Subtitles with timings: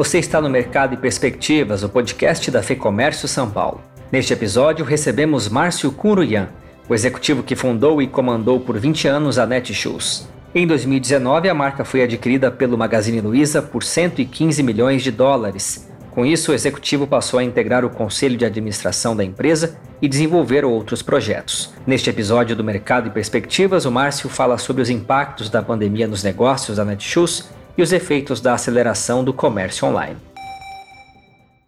[0.00, 3.82] Você está no Mercado e Perspectivas, o podcast da FEComércio São Paulo.
[4.10, 6.48] Neste episódio, recebemos Márcio Curuyan,
[6.88, 10.26] o executivo que fundou e comandou por 20 anos a Netshoes.
[10.54, 15.86] Em 2019, a marca foi adquirida pelo Magazine Luiza por 115 milhões de dólares.
[16.12, 20.64] Com isso, o executivo passou a integrar o conselho de administração da empresa e desenvolver
[20.64, 21.74] outros projetos.
[21.86, 26.24] Neste episódio do Mercado e Perspectivas, o Márcio fala sobre os impactos da pandemia nos
[26.24, 30.18] negócios da Netshoes e os efeitos da aceleração do comércio online.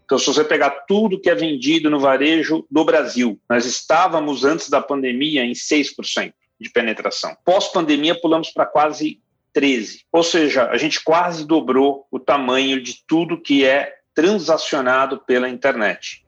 [0.05, 4.69] Então, se você pegar tudo que é vendido no varejo do Brasil, nós estávamos antes
[4.69, 7.35] da pandemia em 6% de penetração.
[7.45, 9.21] Pós-pandemia, pulamos para quase
[9.57, 10.01] 13%.
[10.13, 16.23] Ou seja, a gente quase dobrou o tamanho de tudo que é transacionado pela internet.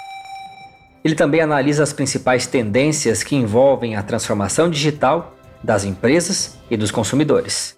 [1.05, 6.91] Ele também analisa as principais tendências que envolvem a transformação digital das empresas e dos
[6.91, 7.77] consumidores.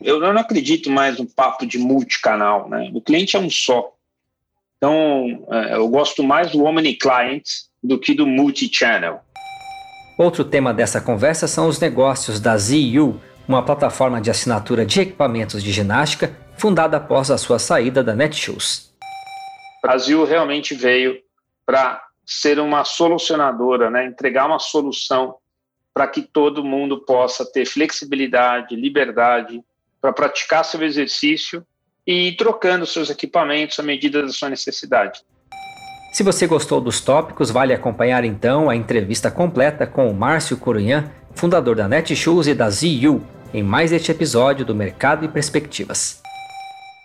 [0.00, 2.90] Eu não acredito mais no papo de multicanal, né?
[2.92, 3.92] O cliente é um só.
[4.76, 7.44] Então, é, eu gosto mais do omni-client
[7.82, 9.20] do que do multi-channel.
[10.18, 15.62] Outro tema dessa conversa são os negócios da ZU, uma plataforma de assinatura de equipamentos
[15.62, 18.92] de ginástica fundada após a sua saída da Netshoes.
[19.78, 21.18] O Brasil realmente veio
[21.66, 24.06] para ser uma solucionadora, né?
[24.06, 25.36] entregar uma solução
[25.92, 29.62] para que todo mundo possa ter flexibilidade, liberdade
[30.04, 31.64] para praticar seu exercício
[32.06, 35.22] e ir trocando seus equipamentos à medida da sua necessidade.
[36.12, 41.10] Se você gostou dos tópicos, vale acompanhar então a entrevista completa com o Márcio Corunhan,
[41.34, 43.22] fundador da Netshoes e da ZU,
[43.54, 46.23] em mais este episódio do Mercado e Perspectivas.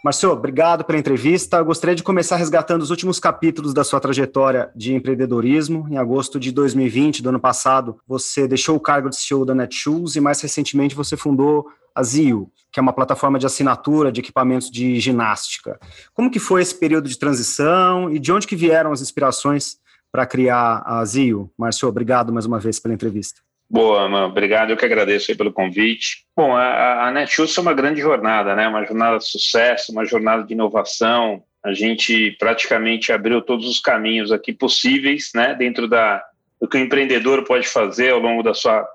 [0.02, 1.62] Marcio, obrigado pela entrevista.
[1.62, 5.88] gostaria de começar resgatando os últimos capítulos da sua trajetória de empreendedorismo.
[5.90, 10.16] Em agosto de 2020, do ano passado, você deixou o cargo de CEO da Netshoes
[10.16, 14.72] e mais recentemente você fundou a ZIO, que é uma plataforma de assinatura de equipamentos
[14.72, 15.78] de ginástica.
[16.14, 20.26] Como que foi esse período de transição e de onde que vieram as inspirações para
[20.26, 21.52] criar a ZIO?
[21.58, 23.42] Márcio, obrigado mais uma vez pela entrevista.
[23.70, 24.28] Boa, mano.
[24.28, 24.72] Obrigado.
[24.72, 26.26] Eu que agradeço pelo convite.
[26.36, 28.68] Bom, a, a Netshoes é uma grande jornada, né?
[28.68, 31.44] Uma jornada de sucesso, uma jornada de inovação.
[31.64, 35.54] A gente praticamente abriu todos os caminhos aqui possíveis, né?
[35.54, 36.24] Dentro da,
[36.60, 38.88] do que o empreendedor pode fazer ao longo da sua,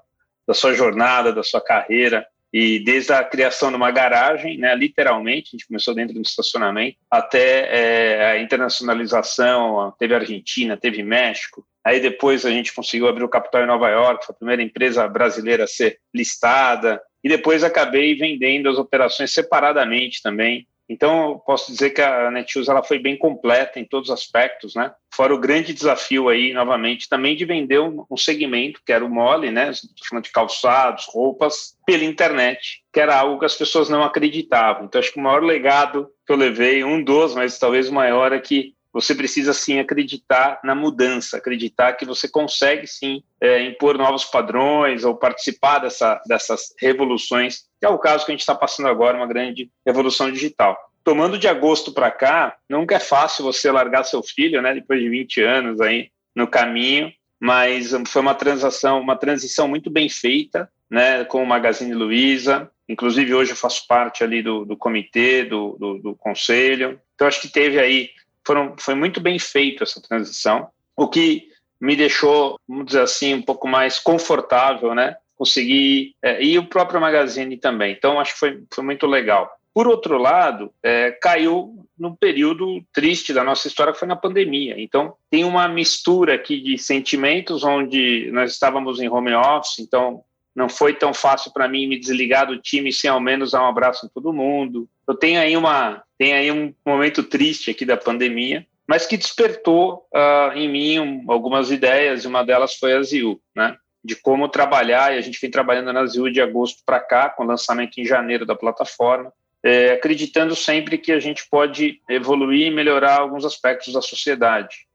[0.47, 5.49] da sua jornada, da sua carreira e desde a criação de uma garagem, né, literalmente,
[5.49, 12.01] a gente começou dentro do estacionamento, até é, a internacionalização, teve Argentina, teve México, aí
[12.01, 15.65] depois a gente conseguiu abrir o capital em Nova York, foi a primeira empresa brasileira
[15.65, 21.91] a ser listada, e depois acabei vendendo as operações separadamente também, então, eu posso dizer
[21.91, 24.93] que a Netshoes ela foi bem completa em todos os aspectos, né?
[25.15, 29.09] Fora o grande desafio aí, novamente, também de vender um, um segmento, que era o
[29.09, 29.73] mole, né?
[30.09, 34.85] Falando de calçados, roupas, pela internet, que era algo que as pessoas não acreditavam.
[34.85, 38.33] Então, acho que o maior legado que eu levei, um dos, mas talvez o maior,
[38.33, 43.99] é que você precisa sim acreditar na mudança, acreditar que você consegue sim é, impor
[43.99, 48.55] novos padrões ou participar dessa, dessas revoluções, que é o caso que a gente está
[48.55, 50.79] passando agora, uma grande revolução digital.
[51.03, 55.09] Tomando de agosto para cá, nunca é fácil você largar seu filho, né, depois de
[55.09, 61.25] 20 anos aí no caminho, mas foi uma transação, uma transição muito bem feita, né,
[61.25, 62.71] com o Magazine Luiza.
[62.89, 67.01] Inclusive hoje eu faço parte ali do, do comitê, do, do, do conselho.
[67.15, 68.11] Então acho que teve aí
[68.47, 71.49] foram, foi muito bem feito essa transição, o que
[71.81, 75.17] me deixou, vamos dizer assim, um pouco mais confortável, né?
[75.37, 77.93] Conseguir, é, e o próprio Magazine também.
[77.93, 79.51] Então, acho que foi, foi muito legal.
[79.75, 84.77] Por outro lado, é, caiu num período triste da nossa história, que foi na pandemia.
[84.79, 90.23] Então, tem uma mistura aqui de sentimentos, onde nós estávamos em home office, então
[90.55, 93.69] não foi tão fácil para mim me desligar do time sem ao menos dar um
[93.69, 94.89] abraço em todo mundo.
[95.07, 100.07] Eu tenho aí uma tem aí um momento triste aqui da pandemia, mas que despertou
[100.15, 103.77] uh, em mim um, algumas ideias, e uma delas foi a ZIU, né?
[104.03, 107.43] De como trabalhar, e a gente vem trabalhando na ZIU de agosto para cá, com
[107.43, 109.33] lançamento em janeiro da plataforma,
[109.63, 114.87] é, acreditando sempre que a gente pode evoluir e melhorar alguns aspectos da sociedade.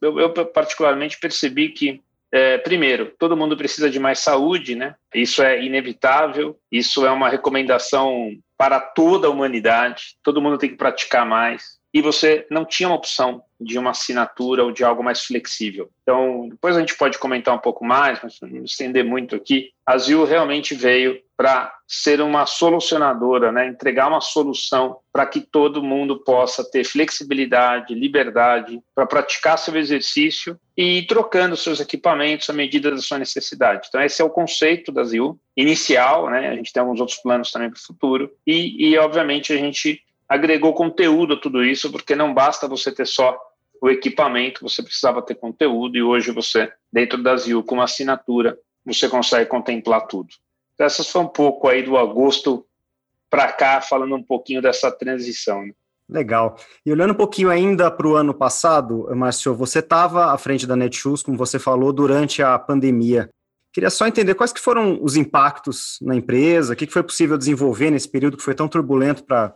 [0.00, 2.02] Eu, eu particularmente percebi que
[2.32, 4.94] é, primeiro, todo mundo precisa de mais saúde, né?
[5.14, 10.76] Isso é inevitável, isso é uma recomendação para toda a humanidade, todo mundo tem que
[10.76, 11.78] praticar mais.
[11.94, 15.88] E você não tinha uma opção de uma assinatura ou de algo mais flexível.
[16.02, 19.70] Então, depois a gente pode comentar um pouco mais, mas não estender muito aqui.
[19.86, 23.68] A Zil realmente veio para ser uma solucionadora, né?
[23.68, 30.58] entregar uma solução para que todo mundo possa ter flexibilidade, liberdade para praticar seu exercício
[30.76, 33.86] e ir trocando seus equipamentos à medida da sua necessidade.
[33.88, 36.48] Então, esse é o conceito da Zil inicial, né?
[36.48, 40.02] a gente tem alguns outros planos também para o futuro, e, e obviamente a gente
[40.28, 43.38] agregou conteúdo a tudo isso, porque não basta você ter só
[43.80, 48.58] o equipamento, você precisava ter conteúdo e hoje você, dentro da ZIL, com uma assinatura,
[48.84, 50.30] você consegue contemplar tudo.
[50.78, 52.64] Então, essas foi um pouco aí do agosto
[53.28, 55.66] para cá, falando um pouquinho dessa transição.
[55.66, 55.72] Né?
[56.08, 56.56] Legal.
[56.86, 60.76] E olhando um pouquinho ainda para o ano passado, Márcio, você estava à frente da
[60.76, 63.28] Netshoes, como você falou, durante a pandemia.
[63.72, 67.36] Queria só entender quais que foram os impactos na empresa, o que, que foi possível
[67.36, 69.54] desenvolver nesse período que foi tão turbulento para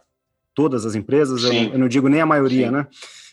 [0.53, 2.73] todas as empresas, eu, eu, não digo nem a maioria, Sim.
[2.73, 2.87] né?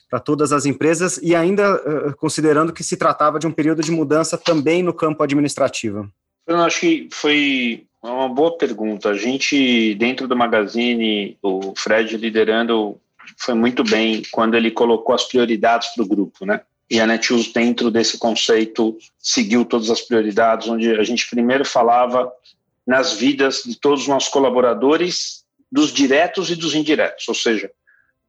[0.10, 3.92] Para todas as empresas, e ainda uh, considerando que se tratava de um período de
[3.92, 6.10] mudança também no campo administrativo.
[6.50, 9.10] Eu acho que foi uma boa pergunta.
[9.10, 13.00] A gente, dentro do Magazine, o Fred liderando
[13.38, 16.62] foi muito bem quando ele colocou as prioridades para o grupo, né?
[16.90, 22.34] E a Netshoes, dentro desse conceito, seguiu todas as prioridades, onde a gente primeiro falava
[22.86, 27.70] nas vidas de todos os nossos colaboradores, dos diretos e dos indiretos, ou seja,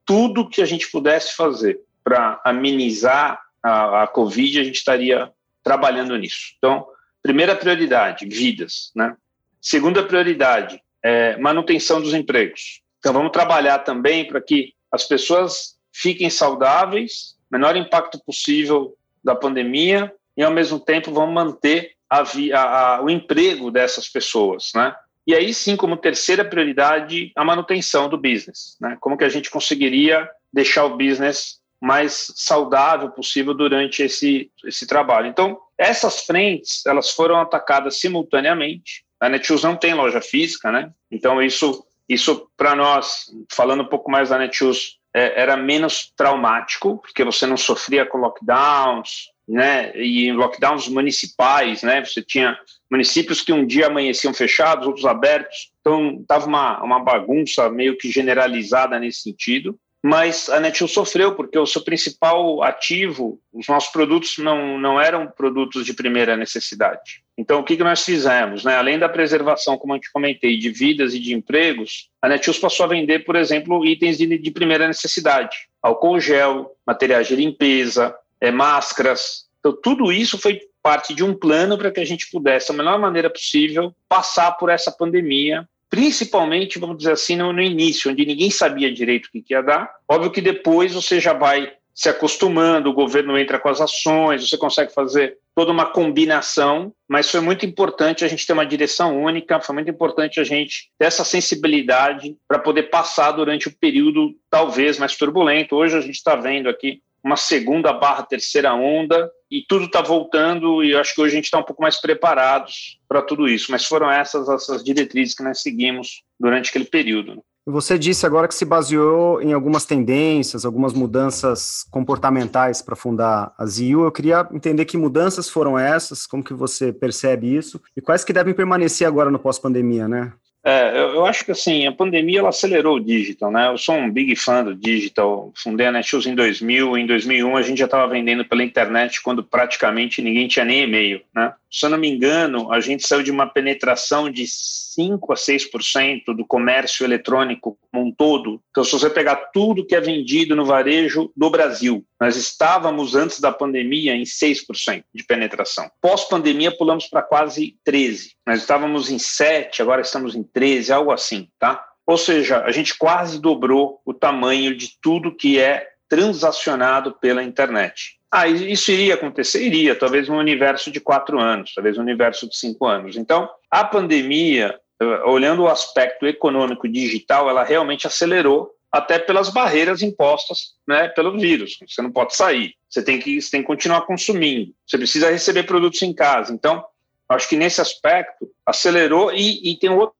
[0.05, 5.33] tudo que a gente pudesse fazer para amenizar a, a Covid, a gente estaria
[5.65, 6.53] trabalhando nisso.
[6.59, 6.87] Então,
[7.23, 9.17] primeira prioridade, vidas, né?
[9.61, 12.81] Segunda prioridade, é manutenção dos empregos.
[12.99, 20.13] Então, vamos trabalhar também para que as pessoas fiquem saudáveis, menor impacto possível da pandemia
[20.37, 24.95] e, ao mesmo tempo, vamos manter a, a, a, o emprego dessas pessoas, né?
[25.27, 28.97] E aí sim, como terceira prioridade, a manutenção do business, né?
[29.01, 35.29] Como que a gente conseguiria deixar o business mais saudável possível durante esse, esse trabalho.
[35.29, 39.05] Então, essas frentes, elas foram atacadas simultaneamente.
[39.19, 40.91] A Netshoes não tem loja física, né?
[41.11, 46.99] Então, isso isso, para nós, falando um pouco mais da Netshoes, é, era menos traumático,
[46.99, 49.97] porque você não sofria com lockdowns, né?
[49.97, 52.05] E lockdowns municipais, né?
[52.05, 52.59] Você tinha
[52.91, 55.71] municípios que um dia amanheciam fechados, outros abertos.
[55.81, 61.59] Então, estava uma, uma bagunça meio que generalizada nesse sentido mas a Netshoes sofreu porque
[61.59, 67.23] o seu principal ativo, os nossos produtos não, não eram produtos de primeira necessidade.
[67.37, 68.65] Então, o que, que nós fizemos?
[68.65, 68.75] Né?
[68.75, 72.85] Além da preservação, como eu te comentei, de vidas e de empregos, a Netshoes passou
[72.85, 75.69] a vender, por exemplo, itens de, de primeira necessidade.
[75.83, 79.47] Álcool gel, materiais de limpeza, é, máscaras.
[79.59, 82.99] Então, tudo isso foi parte de um plano para que a gente pudesse, da melhor
[82.99, 88.51] maneira possível, passar por essa pandemia principalmente, vamos dizer assim, no, no início, onde ninguém
[88.51, 89.91] sabia direito o que, que ia dar.
[90.09, 94.57] Óbvio que depois você já vai se acostumando, o governo entra com as ações, você
[94.57, 99.61] consegue fazer toda uma combinação, mas foi muito importante a gente ter uma direção única,
[99.61, 104.99] foi muito importante a gente ter essa sensibilidade para poder passar durante o período talvez
[104.99, 105.77] mais turbulento.
[105.77, 110.83] Hoje a gente está vendo aqui uma segunda barra terceira onda e tudo está voltando
[110.83, 113.71] e acho que hoje a gente está um pouco mais preparados para tudo isso.
[113.71, 117.43] Mas foram essas as diretrizes que nós seguimos durante aquele período.
[117.67, 123.67] Você disse agora que se baseou em algumas tendências, algumas mudanças comportamentais para fundar a
[123.67, 124.05] ZIU.
[124.05, 128.33] Eu queria entender que mudanças foram essas, como que você percebe isso e quais que
[128.33, 130.33] devem permanecer agora no pós-pandemia, né?
[130.63, 133.69] É, eu, eu, acho que assim, a pandemia ela acelerou o digital, né?
[133.69, 135.51] Eu sou um big fã do digital.
[135.57, 139.43] Fundei a Netshoes em 2000, em 2001 a gente já estava vendendo pela internet quando
[139.43, 141.55] praticamente ninguém tinha nem e-mail, né?
[141.71, 146.35] Se eu não me engano, a gente saiu de uma penetração de 5 a 6%
[146.37, 148.61] do comércio eletrônico como um todo.
[148.71, 153.39] Então, se você pegar tudo que é vendido no varejo do Brasil, nós estávamos antes
[153.39, 155.89] da pandemia em 6% de penetração.
[156.01, 158.33] Pós-pandemia, pulamos para quase 13%.
[158.47, 161.87] Nós estávamos em 7%, agora estamos em 13%, algo assim, tá?
[162.05, 168.20] Ou seja, a gente quase dobrou o tamanho de tudo que é transacionado pela internet.
[168.33, 169.61] Ah, isso iria acontecer?
[169.61, 173.17] Iria, talvez no universo de quatro anos, talvez no universo de cinco anos.
[173.17, 180.01] Então, a pandemia, eh, olhando o aspecto econômico digital, ela realmente acelerou até pelas barreiras
[180.01, 181.77] impostas né, pelo vírus.
[181.87, 185.65] Você não pode sair, você tem, que, você tem que continuar consumindo, você precisa receber
[185.65, 186.53] produtos em casa.
[186.53, 186.85] Então,
[187.29, 190.15] acho que nesse aspecto acelerou e, e tem um outro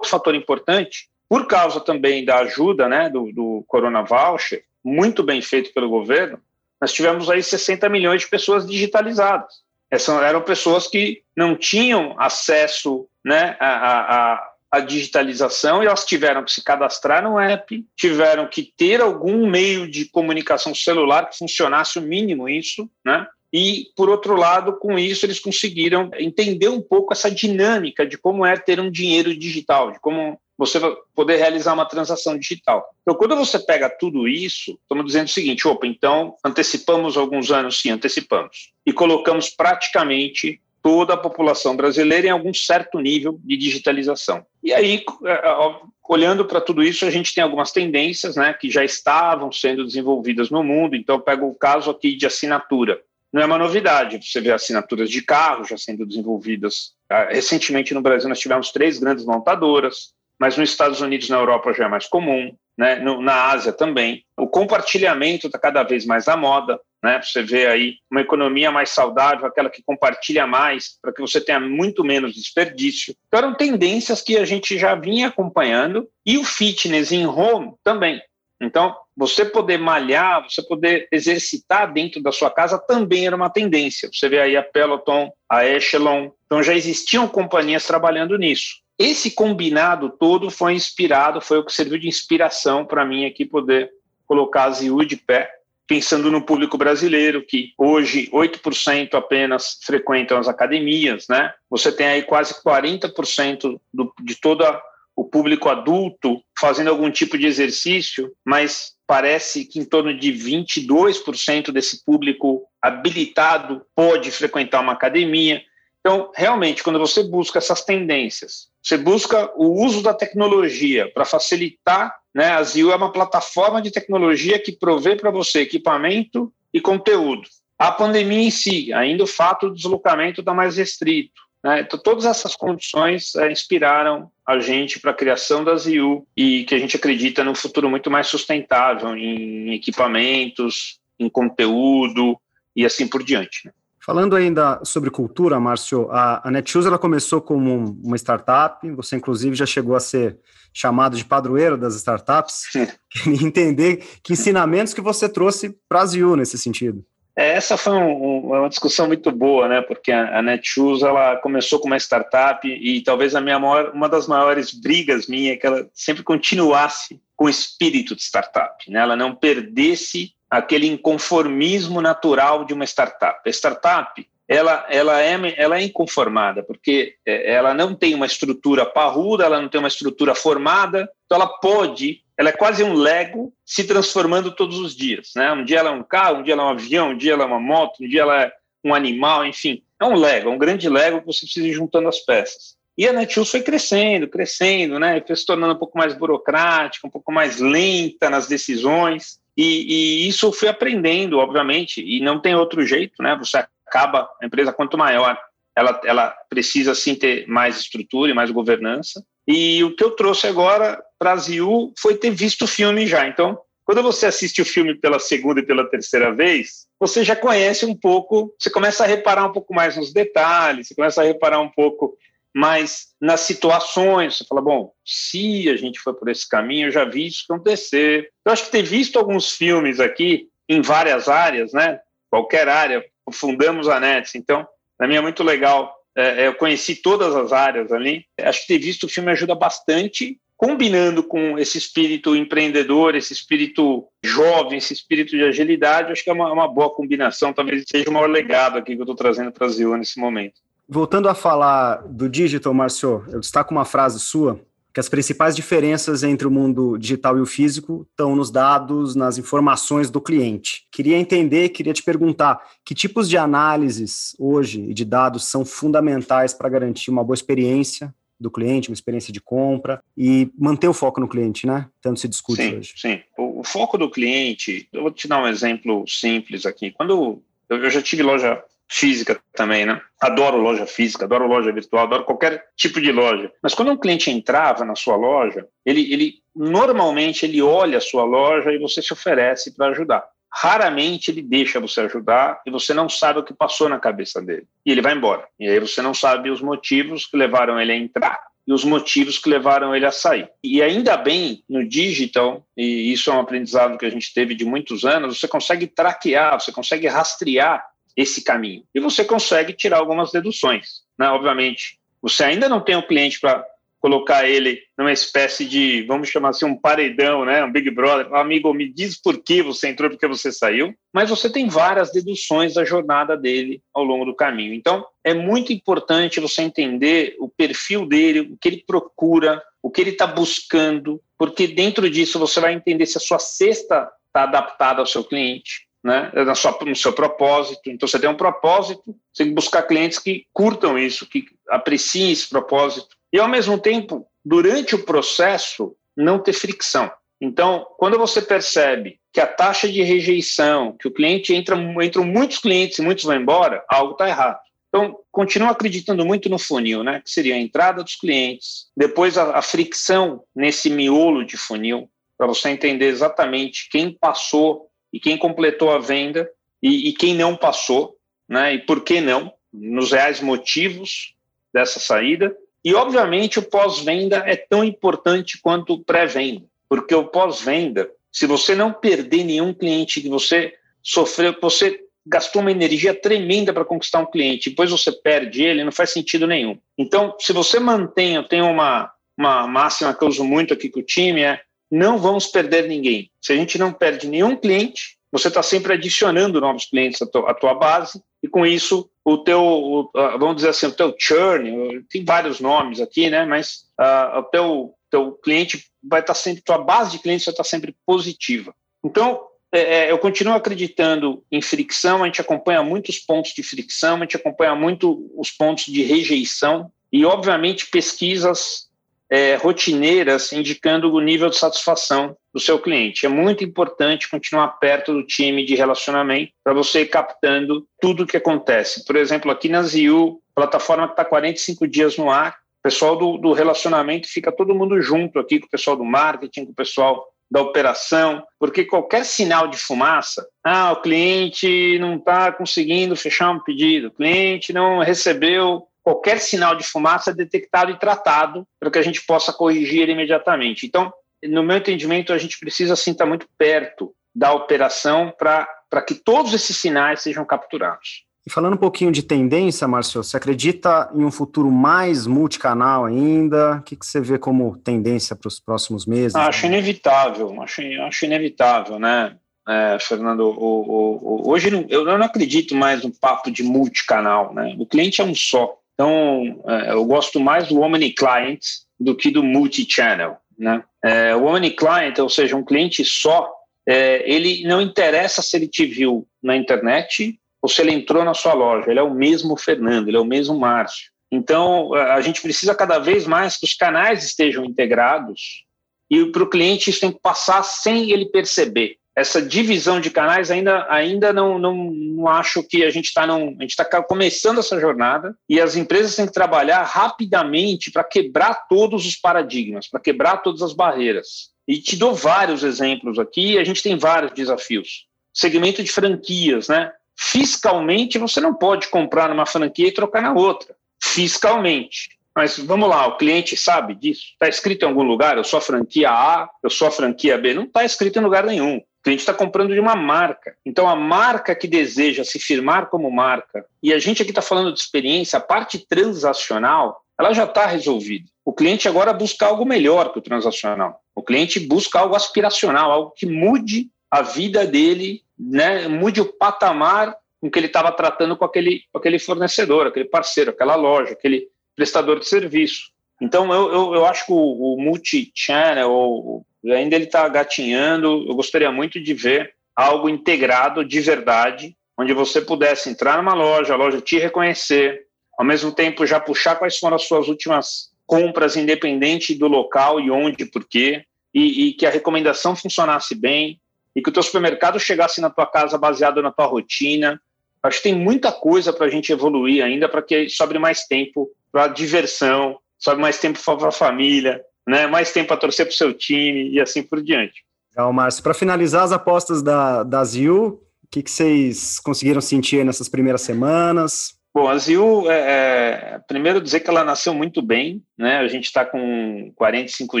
[0.06, 5.72] fator importante, por causa também da ajuda né, do, do Corona Voucher, muito bem feito
[5.74, 6.40] pelo governo,
[6.80, 9.52] nós tivemos aí 60 milhões de pessoas digitalizadas.
[9.90, 14.52] Essas eram pessoas que não tinham acesso né, à,
[14.86, 20.04] digitalização e elas tiveram que se cadastrar no app, tiveram que ter algum meio de
[20.10, 23.26] comunicação celular que funcionasse o mínimo isso, né?
[23.50, 28.44] E, por outro lado, com isso, eles conseguiram entender um pouco essa dinâmica de como
[28.44, 30.80] é ter um dinheiro digital, de como você
[31.14, 32.92] poder realizar uma transação digital.
[33.02, 37.80] Então, quando você pega tudo isso, estamos dizendo o seguinte: opa, então antecipamos alguns anos,
[37.80, 44.44] sim, antecipamos, e colocamos praticamente toda a população brasileira em algum certo nível de digitalização.
[44.62, 48.70] E aí, é, é, olhando para tudo isso, a gente tem algumas tendências né, que
[48.70, 50.96] já estavam sendo desenvolvidas no mundo.
[50.96, 53.00] Então, eu pego o caso aqui de assinatura.
[53.32, 56.92] Não é uma novidade, você vê assinaturas de carro já sendo desenvolvidas.
[57.10, 61.72] Ah, recentemente, no Brasil, nós tivemos três grandes montadoras, mas nos Estados Unidos na Europa
[61.72, 62.96] já é mais comum, né?
[62.96, 64.24] No, na Ásia também.
[64.38, 67.20] O compartilhamento está cada vez mais à moda, né?
[67.22, 71.58] Você vê aí uma economia mais saudável, aquela que compartilha mais, para que você tenha
[71.58, 73.14] muito menos desperdício.
[73.26, 78.20] Então, eram tendências que a gente já vinha acompanhando, e o fitness em home também.
[78.60, 84.10] Então, você poder malhar, você poder exercitar dentro da sua casa também era uma tendência.
[84.12, 88.76] Você vê aí a Peloton, a Echelon, então já existiam companhias trabalhando nisso.
[88.98, 93.90] Esse combinado todo foi inspirado, foi o que serviu de inspiração para mim aqui poder
[94.26, 95.50] colocar a ZIU de pé,
[95.86, 101.52] pensando no público brasileiro, que hoje 8% apenas frequentam as academias, né?
[101.70, 104.82] Você tem aí quase 40% do, de toda
[105.16, 111.72] o público adulto fazendo algum tipo de exercício, mas parece que em torno de 22%
[111.72, 115.60] desse público habilitado pode frequentar uma academia.
[116.00, 122.14] Então, realmente, quando você busca essas tendências, você busca o uso da tecnologia para facilitar,
[122.34, 122.50] né?
[122.50, 127.42] A Zio é uma plataforma de tecnologia que provê para você equipamento e conteúdo.
[127.78, 131.40] A pandemia em si, ainda o fato do deslocamento está mais restrito.
[131.62, 131.80] Né?
[131.80, 136.74] Então, todas essas condições é, inspiraram a gente para a criação da ZIU e que
[136.74, 142.40] a gente acredita num futuro muito mais sustentável em equipamentos, em conteúdo
[142.74, 143.66] e assim por diante.
[143.66, 143.72] Né?
[144.08, 149.54] Falando ainda sobre cultura, Márcio, a, a Netshoes ela começou como uma startup, você inclusive
[149.54, 150.38] já chegou a ser
[150.72, 152.62] chamado de padroeiro das startups.
[153.12, 157.04] Queria entender que ensinamentos que você trouxe para a ZIU nesse sentido.
[157.36, 159.82] É, essa foi um, uma discussão muito boa, né?
[159.82, 164.08] Porque a, a Netshoes ela começou como uma startup e talvez a minha maior, uma
[164.08, 169.00] das maiores brigas minha é que ela sempre continuasse com o espírito de startup, né?
[169.00, 173.40] Ela não perdesse aquele inconformismo natural de uma startup.
[173.46, 178.86] A startup ela, ela, é, ela é inconformada, porque é, ela não tem uma estrutura
[178.86, 183.52] parruda, ela não tem uma estrutura formada, então ela pode, ela é quase um Lego
[183.64, 185.32] se transformando todos os dias.
[185.36, 185.52] Né?
[185.52, 187.42] Um dia ela é um carro, um dia ela é um avião, um dia ela
[187.42, 188.52] é uma moto, um dia ela é
[188.82, 189.82] um animal, enfim.
[190.00, 192.78] É um Lego, é um grande Lego que você precisa ir juntando as peças.
[192.96, 195.22] E a Netshoes foi crescendo, crescendo, né?
[195.24, 199.38] foi se tornando um pouco mais burocrática, um pouco mais lenta nas decisões.
[199.58, 203.36] E, e, isso eu fui aprendendo, obviamente, e não tem outro jeito, né?
[203.40, 205.36] Você acaba, a empresa quanto maior,
[205.76, 209.20] ela, ela precisa sim ter mais estrutura e mais governança.
[209.48, 213.26] E o que eu trouxe agora para Ziu foi ter visto o filme já.
[213.26, 217.84] Então, quando você assiste o filme pela segunda e pela terceira vez, você já conhece
[217.84, 221.60] um pouco, você começa a reparar um pouco mais nos detalhes, você começa a reparar
[221.60, 222.16] um pouco
[222.58, 224.36] mais nas situações.
[224.36, 228.32] Você fala, bom, se a gente for por esse caminho, eu já vi isso acontecer.
[228.44, 232.00] Eu acho que ter visto alguns filmes aqui em várias áreas, né?
[232.28, 235.94] Qualquer área, fundamos a Nets, então, para mim é muito legal.
[236.16, 238.24] É, eu conheci todas as áreas ali.
[238.40, 244.04] Acho que ter visto o filme ajuda bastante, combinando com esse espírito empreendedor, esse espírito
[244.24, 246.10] jovem, esse espírito de agilidade.
[246.10, 247.52] Acho que é uma, uma boa combinação.
[247.52, 250.60] Talvez seja o maior legado aqui que eu estou trazendo para a Zio nesse momento.
[250.90, 254.58] Voltando a falar do digital, Márcio, eu destaco uma frase sua,
[254.94, 259.36] que as principais diferenças entre o mundo digital e o físico estão nos dados, nas
[259.36, 260.86] informações do cliente.
[260.90, 266.54] Queria entender, queria te perguntar, que tipos de análises hoje e de dados são fundamentais
[266.54, 271.20] para garantir uma boa experiência do cliente, uma experiência de compra e manter o foco
[271.20, 271.86] no cliente, né?
[272.00, 272.94] Tanto se discute sim, hoje.
[272.96, 276.90] Sim, o, o foco do cliente, eu vou te dar um exemplo simples aqui.
[276.90, 280.00] Quando eu já tive loja física também, né?
[280.20, 283.52] Adoro loja física, adoro loja virtual, adoro qualquer tipo de loja.
[283.62, 288.24] Mas quando um cliente entrava na sua loja, ele, ele normalmente ele olha a sua
[288.24, 290.24] loja e você se oferece para ajudar.
[290.50, 294.66] Raramente ele deixa você ajudar e você não sabe o que passou na cabeça dele.
[294.84, 295.44] E ele vai embora.
[295.60, 299.38] E aí você não sabe os motivos que levaram ele a entrar e os motivos
[299.38, 300.46] que levaram ele a sair.
[300.62, 304.64] E ainda bem, no digital, e isso é um aprendizado que a gente teve de
[304.66, 307.82] muitos anos, você consegue traquear, você consegue rastrear
[308.18, 308.82] esse caminho.
[308.92, 311.02] E você consegue tirar algumas deduções.
[311.16, 311.28] Né?
[311.28, 313.64] Obviamente, você ainda não tem um cliente para
[314.00, 317.64] colocar ele numa espécie de, vamos chamar assim, um paredão, né?
[317.64, 318.32] um Big Brother.
[318.34, 320.92] Amigo, me diz por que você entrou, por que você saiu.
[321.12, 324.74] Mas você tem várias deduções da jornada dele ao longo do caminho.
[324.74, 330.00] Então, é muito importante você entender o perfil dele, o que ele procura, o que
[330.00, 335.00] ele está buscando, porque dentro disso você vai entender se a sua cesta está adaptada
[335.00, 337.90] ao seu cliente, né, na sua, no seu propósito.
[337.90, 339.02] Então, você tem um propósito,
[339.32, 343.16] você tem que buscar clientes que curtam isso, que apreciem esse propósito.
[343.32, 347.10] E, ao mesmo tempo, durante o processo, não ter fricção.
[347.40, 352.58] Então, quando você percebe que a taxa de rejeição, que o cliente entra, entram muitos
[352.58, 354.58] clientes e muitos vão embora, algo está errado.
[354.88, 357.20] Então, continuo acreditando muito no funil, né?
[357.22, 362.46] Que seria a entrada dos clientes, depois a, a fricção nesse miolo de funil, para
[362.46, 366.50] você entender exatamente quem passou e quem completou a venda
[366.82, 368.16] e, e quem não passou,
[368.48, 368.74] né?
[368.74, 371.34] E por que não, nos reais motivos
[371.72, 372.54] dessa saída.
[372.84, 378.74] E, obviamente, o pós-venda é tão importante quanto o pré-venda, porque o pós-venda, se você
[378.74, 384.30] não perder nenhum cliente que você sofreu, você gastou uma energia tremenda para conquistar um
[384.30, 386.78] cliente, depois você perde ele, não faz sentido nenhum.
[386.96, 391.00] Então, se você mantém, eu tenho uma, uma máxima que eu uso muito aqui com
[391.00, 391.60] o time, é
[391.90, 393.30] não vamos perder ninguém.
[393.40, 397.50] Se a gente não perde nenhum cliente, você está sempre adicionando novos clientes à tua,
[397.50, 402.02] à tua, base e com isso o teu, o, vamos dizer assim, o teu churn,
[402.08, 403.44] tem vários nomes aqui, né?
[403.44, 407.52] Mas uh, o teu, teu cliente vai estar tá sempre, tua base de clientes vai
[407.52, 408.74] estar tá sempre positiva.
[409.04, 409.40] Então,
[409.70, 414.20] é, é, eu continuo acreditando em fricção, a gente acompanha muitos pontos de fricção, a
[414.20, 418.87] gente acompanha muito os pontos de rejeição e, obviamente, pesquisas
[419.30, 423.26] é, rotineiras indicando o nível de satisfação do seu cliente.
[423.26, 428.26] É muito importante continuar perto do time de relacionamento para você ir captando tudo o
[428.26, 429.04] que acontece.
[429.04, 433.36] Por exemplo, aqui na ZIU, plataforma que está 45 dias no ar, o pessoal do,
[433.38, 437.26] do relacionamento fica todo mundo junto aqui com o pessoal do marketing, com o pessoal
[437.50, 443.60] da operação, porque qualquer sinal de fumaça, ah, o cliente não está conseguindo fechar um
[443.60, 448.98] pedido, o cliente não recebeu qualquer sinal de fumaça é detectado e tratado para que
[448.98, 450.86] a gente possa corrigir imediatamente.
[450.86, 451.12] Então,
[451.44, 455.66] no meu entendimento, a gente precisa sim estar muito perto da operação para
[456.06, 458.24] que todos esses sinais sejam capturados.
[458.46, 463.76] E falando um pouquinho de tendência, Márcio, você acredita em um futuro mais multicanal ainda?
[463.76, 466.34] O que, que você vê como tendência para os próximos meses?
[466.34, 469.36] Ah, acho inevitável, acho, acho inevitável, né?
[469.68, 474.54] É, Fernando, o, o, o, hoje não, eu não acredito mais no papo de multicanal,
[474.54, 474.74] né?
[474.78, 475.77] O cliente é um só.
[475.98, 478.60] Então, é, eu gosto mais do Omni-Client
[479.00, 480.84] do que do multi-channel, né?
[481.04, 483.52] É, o Omni-Client, ou seja, um cliente só,
[483.84, 488.32] é, ele não interessa se ele te viu na internet ou se ele entrou na
[488.32, 491.10] sua loja, ele é o mesmo Fernando, ele é o mesmo Márcio.
[491.32, 495.64] Então, a gente precisa cada vez mais que os canais estejam integrados
[496.08, 498.97] e para o cliente isso tem que passar sem ele perceber.
[499.18, 503.38] Essa divisão de canais ainda, ainda não, não, não acho que a gente está a
[503.38, 509.04] gente está começando essa jornada e as empresas têm que trabalhar rapidamente para quebrar todos
[509.04, 511.50] os paradigmas, para quebrar todas as barreiras.
[511.66, 515.06] E te dou vários exemplos aqui, a gente tem vários desafios.
[515.34, 516.92] Segmento de franquias, né?
[517.16, 520.76] Fiscalmente, você não pode comprar numa franquia e trocar na outra.
[521.02, 522.16] Fiscalmente.
[522.36, 524.26] Mas vamos lá, o cliente sabe disso?
[524.34, 525.36] Está escrito em algum lugar?
[525.36, 527.52] Eu sou a franquia A, eu sou a franquia B.
[527.52, 528.80] Não está escrito em lugar nenhum.
[529.08, 530.54] O cliente está comprando de uma marca.
[530.66, 534.70] Então, a marca que deseja se firmar como marca, e a gente aqui está falando
[534.70, 538.28] de experiência, a parte transacional, ela já está resolvida.
[538.44, 541.00] O cliente agora busca algo melhor que o transacional.
[541.14, 547.16] O cliente busca algo aspiracional, algo que mude a vida dele né, mude o patamar
[547.40, 551.48] com que ele estava tratando com aquele, com aquele fornecedor, aquele parceiro, aquela loja, aquele
[551.74, 552.90] prestador de serviço.
[553.22, 554.36] Então, eu, eu, eu acho que o,
[554.74, 561.76] o multi-channel, ainda ele está gatinhando, eu gostaria muito de ver algo integrado de verdade,
[561.96, 565.06] onde você pudesse entrar numa loja, a loja te reconhecer,
[565.38, 570.10] ao mesmo tempo já puxar quais foram as suas últimas compras, independente do local e
[570.10, 573.60] onde, por quê, e, e que a recomendação funcionasse bem,
[573.94, 577.20] e que o teu supermercado chegasse na tua casa baseado na tua rotina.
[577.62, 581.28] Acho que tem muita coisa para a gente evoluir ainda para que sobre mais tempo
[581.50, 584.86] para diversão, sobre mais tempo para a família, né?
[584.86, 587.42] mais tempo para torcer para o seu time e assim por diante.
[587.72, 588.22] Legal, Márcio.
[588.22, 593.22] Para finalizar as apostas da, da ZIU, o que, que vocês conseguiram sentir nessas primeiras
[593.22, 594.18] semanas?
[594.34, 598.18] Bom, a ZIU, é, é, primeiro dizer que ela nasceu muito bem, né?
[598.18, 600.00] A gente está com 45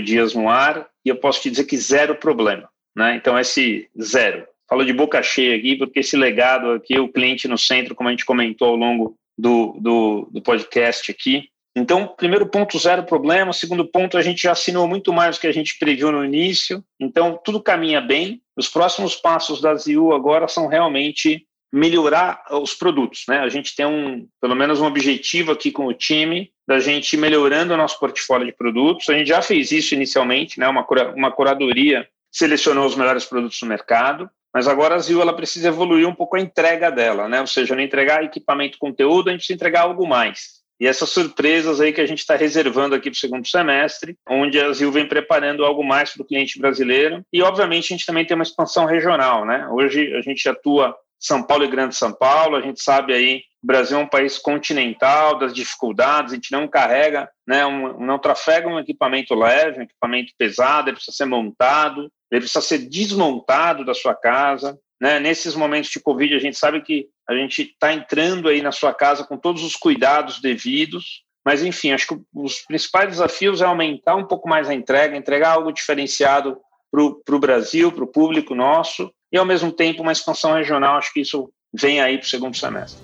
[0.02, 2.68] dias no ar e eu posso te dizer que zero problema.
[2.94, 3.16] Né?
[3.16, 4.46] Então, esse zero.
[4.68, 8.12] Falo de boca cheia aqui, porque esse legado aqui, o cliente no centro, como a
[8.12, 11.48] gente comentou ao longo do, do, do podcast aqui.
[11.76, 13.52] Então, primeiro ponto, zero problema.
[13.52, 16.82] Segundo ponto, a gente já assinou muito mais do que a gente previu no início.
[16.98, 18.40] Então, tudo caminha bem.
[18.56, 23.40] Os próximos passos da ZIU agora são realmente melhorar os produtos, né?
[23.40, 27.74] A gente tem um, pelo menos um objetivo aqui com o time da gente melhorando
[27.74, 29.08] o nosso portfólio de produtos.
[29.08, 30.66] A gente já fez isso inicialmente, né?
[30.66, 35.68] Uma, uma curadoria selecionou os melhores produtos no mercado, mas agora a Zio ela precisa
[35.68, 37.40] evoluir um pouco a entrega dela, né?
[37.40, 40.57] Ou seja, não entregar equipamento conteúdo, a gente precisa entregar algo mais.
[40.80, 44.60] E essas surpresas aí que a gente está reservando aqui para o segundo semestre, onde
[44.60, 47.22] a Zil vem preparando algo mais para o cliente brasileiro.
[47.32, 49.44] E, obviamente, a gente também tem uma expansão regional.
[49.44, 49.66] Né?
[49.68, 53.66] Hoje a gente atua São Paulo e Grande São Paulo, a gente sabe aí o
[53.66, 58.68] Brasil é um país continental, das dificuldades, a gente não carrega, né, um, não trafega
[58.68, 63.94] um equipamento leve, um equipamento pesado, ele precisa ser montado, ele precisa ser desmontado da
[63.94, 64.78] sua casa.
[65.00, 65.20] Né?
[65.20, 68.92] Nesses momentos de Covid, a gente sabe que a gente está entrando aí na sua
[68.92, 74.16] casa com todos os cuidados devidos, mas enfim, acho que os principais desafios é aumentar
[74.16, 76.58] um pouco mais a entrega, entregar algo diferenciado
[76.90, 81.12] para o Brasil, para o público nosso, e ao mesmo tempo uma expansão regional, acho
[81.12, 83.02] que isso vem aí para o segundo semestre.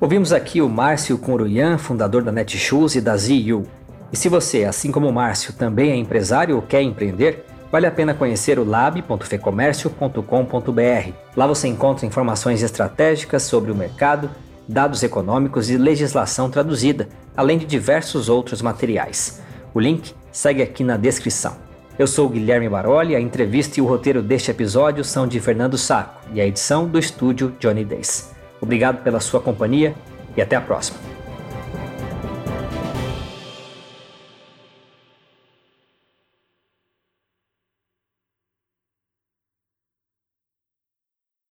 [0.00, 3.66] Ouvimos aqui o Márcio Conruyan, fundador da Netshoes e da ZU.
[4.12, 7.90] E se você, assim como o Márcio, também é empresário ou quer empreender, vale a
[7.90, 11.12] pena conhecer o lab.fecomércio.com.br.
[11.36, 14.30] Lá você encontra informações estratégicas sobre o mercado,
[14.68, 19.40] dados econômicos e legislação traduzida, além de diversos outros materiais.
[19.72, 21.56] O link segue aqui na descrição.
[21.98, 26.18] Eu sou Guilherme Baroli, a entrevista e o roteiro deste episódio são de Fernando Saco
[26.32, 28.30] e a edição do estúdio Johnny Days.
[28.60, 29.94] Obrigado pela sua companhia
[30.36, 31.19] e até a próxima.